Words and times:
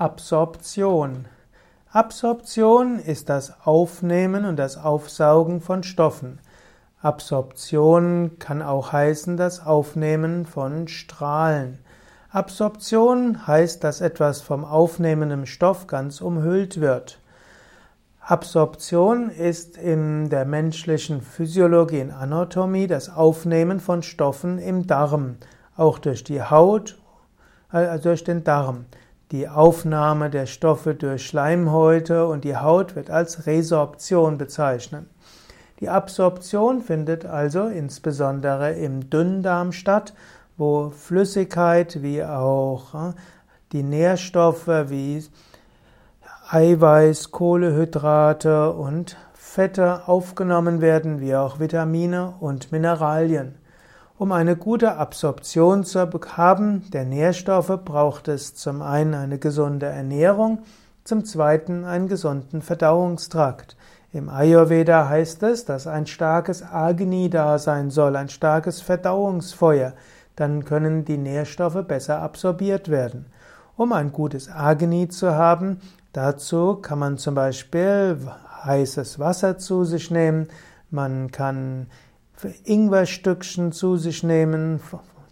Absorption. 0.00 1.24
Absorption 1.90 3.00
ist 3.00 3.28
das 3.28 3.66
Aufnehmen 3.66 4.44
und 4.44 4.54
das 4.54 4.76
Aufsaugen 4.76 5.60
von 5.60 5.82
Stoffen. 5.82 6.38
Absorption 7.02 8.38
kann 8.38 8.62
auch 8.62 8.92
heißen 8.92 9.36
das 9.36 9.66
Aufnehmen 9.66 10.46
von 10.46 10.86
Strahlen. 10.86 11.80
Absorption 12.30 13.44
heißt, 13.48 13.82
dass 13.82 14.00
etwas 14.00 14.40
vom 14.40 14.64
aufnehmenden 14.64 15.46
Stoff 15.46 15.88
ganz 15.88 16.20
umhüllt 16.20 16.80
wird. 16.80 17.18
Absorption 18.20 19.30
ist 19.30 19.76
in 19.76 20.30
der 20.30 20.44
menschlichen 20.44 21.22
Physiologie 21.22 22.02
und 22.02 22.12
Anatomie 22.12 22.86
das 22.86 23.12
Aufnehmen 23.12 23.80
von 23.80 24.04
Stoffen 24.04 24.60
im 24.60 24.86
Darm, 24.86 25.38
auch 25.76 25.98
durch 25.98 26.22
die 26.22 26.40
Haut, 26.40 26.96
äh, 27.72 27.98
durch 27.98 28.22
den 28.22 28.44
Darm. 28.44 28.84
Die 29.30 29.46
Aufnahme 29.46 30.30
der 30.30 30.46
Stoffe 30.46 30.94
durch 30.94 31.26
Schleimhäute 31.26 32.26
und 32.26 32.44
die 32.44 32.56
Haut 32.56 32.96
wird 32.96 33.10
als 33.10 33.46
Resorption 33.46 34.38
bezeichnet. 34.38 35.04
Die 35.80 35.90
Absorption 35.90 36.80
findet 36.80 37.26
also 37.26 37.66
insbesondere 37.66 38.72
im 38.72 39.10
Dünndarm 39.10 39.72
statt, 39.72 40.14
wo 40.56 40.88
Flüssigkeit 40.90 42.02
wie 42.02 42.24
auch 42.24 42.94
äh, 42.94 43.12
die 43.72 43.82
Nährstoffe 43.82 44.66
wie 44.66 45.22
Eiweiß, 46.48 47.30
Kohlehydrate 47.30 48.72
und 48.72 49.18
Fette 49.34 50.08
aufgenommen 50.08 50.80
werden, 50.80 51.20
wie 51.20 51.36
auch 51.36 51.60
Vitamine 51.60 52.34
und 52.40 52.72
Mineralien. 52.72 53.56
Um 54.18 54.32
eine 54.32 54.56
gute 54.56 54.96
Absorption 54.96 55.84
zu 55.84 56.00
haben 56.36 56.90
der 56.90 57.04
Nährstoffe 57.04 57.78
braucht 57.84 58.26
es 58.26 58.56
zum 58.56 58.82
einen 58.82 59.14
eine 59.14 59.38
gesunde 59.38 59.86
Ernährung, 59.86 60.62
zum 61.04 61.24
zweiten 61.24 61.84
einen 61.84 62.08
gesunden 62.08 62.60
Verdauungstrakt. 62.60 63.76
Im 64.12 64.28
Ayurveda 64.28 65.08
heißt 65.08 65.44
es, 65.44 65.66
dass 65.66 65.86
ein 65.86 66.08
starkes 66.08 66.64
Agni 66.64 67.30
da 67.30 67.60
sein 67.60 67.90
soll, 67.90 68.16
ein 68.16 68.28
starkes 68.28 68.80
Verdauungsfeuer. 68.80 69.92
Dann 70.34 70.64
können 70.64 71.04
die 71.04 71.16
Nährstoffe 71.16 71.86
besser 71.86 72.20
absorbiert 72.20 72.88
werden. 72.88 73.26
Um 73.76 73.92
ein 73.92 74.10
gutes 74.10 74.50
Agni 74.50 75.08
zu 75.08 75.36
haben, 75.36 75.78
dazu 76.12 76.74
kann 76.74 76.98
man 76.98 77.18
zum 77.18 77.36
Beispiel 77.36 78.18
heißes 78.64 79.20
Wasser 79.20 79.58
zu 79.58 79.84
sich 79.84 80.10
nehmen, 80.10 80.48
man 80.90 81.30
kann 81.30 81.86
Ingwerstückchen 82.64 83.72
zu 83.72 83.96
sich 83.96 84.22
nehmen 84.22 84.80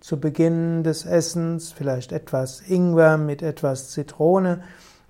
zu 0.00 0.20
Beginn 0.20 0.84
des 0.84 1.04
Essens, 1.04 1.72
vielleicht 1.72 2.12
etwas 2.12 2.60
Ingwer 2.60 3.18
mit 3.18 3.42
etwas 3.42 3.90
Zitrone. 3.90 4.62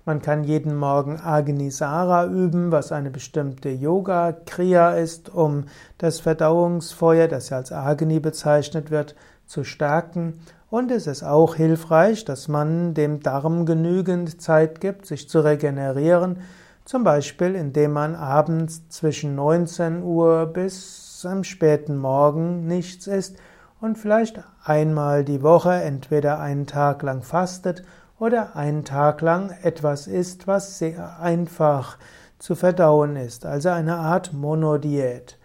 Man 0.05 0.21
kann 0.21 0.43
jeden 0.43 0.75
Morgen 0.75 1.19
Agnisara 1.19 2.25
üben, 2.25 2.71
was 2.71 2.91
eine 2.91 3.11
bestimmte 3.11 3.69
Yoga-Kriya 3.69 4.93
ist, 4.93 5.29
um 5.29 5.65
das 5.97 6.19
Verdauungsfeuer, 6.19 7.27
das 7.27 7.49
ja 7.49 7.57
als 7.57 7.71
Agni 7.71 8.19
bezeichnet 8.19 8.89
wird, 8.89 9.15
zu 9.45 9.63
stärken. 9.63 10.39
Und 10.69 10.91
es 10.91 11.07
ist 11.07 11.23
auch 11.23 11.55
hilfreich, 11.55 12.25
dass 12.25 12.47
man 12.47 12.93
dem 12.93 13.21
Darm 13.21 13.65
genügend 13.65 14.41
Zeit 14.41 14.81
gibt, 14.81 15.05
sich 15.05 15.29
zu 15.29 15.41
regenerieren, 15.41 16.39
zum 16.85 17.03
Beispiel 17.03 17.53
indem 17.53 17.91
man 17.91 18.15
abends 18.15 18.87
zwischen 18.89 19.35
19 19.35 20.03
Uhr 20.03 20.47
bis 20.47 21.06
am 21.25 21.43
späten 21.43 21.97
Morgen 21.97 22.67
nichts 22.67 23.07
isst 23.07 23.37
und 23.79 23.97
vielleicht 23.97 24.41
einmal 24.63 25.23
die 25.23 25.43
Woche 25.43 25.73
entweder 25.73 26.39
einen 26.39 26.67
Tag 26.67 27.03
lang 27.03 27.21
fastet 27.21 27.83
oder 28.19 28.55
einen 28.55 28.83
Tag 28.85 29.21
lang 29.21 29.55
etwas 29.63 30.07
isst, 30.07 30.47
was 30.47 30.79
sehr 30.79 31.19
einfach 31.19 31.97
zu 32.39 32.55
verdauen 32.55 33.15
ist, 33.15 33.45
also 33.45 33.69
eine 33.69 33.97
Art 33.97 34.33
Monodiät. 34.33 35.37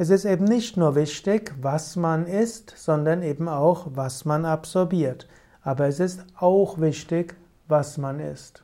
Es 0.00 0.10
ist 0.10 0.24
eben 0.24 0.44
nicht 0.44 0.76
nur 0.76 0.94
wichtig, 0.94 1.52
was 1.60 1.96
man 1.96 2.26
isst, 2.26 2.72
sondern 2.76 3.22
eben 3.22 3.48
auch, 3.48 3.88
was 3.94 4.24
man 4.24 4.44
absorbiert. 4.44 5.26
Aber 5.62 5.88
es 5.88 5.98
ist 5.98 6.24
auch 6.38 6.80
wichtig, 6.80 7.34
was 7.66 7.98
man 7.98 8.20
isst. 8.20 8.62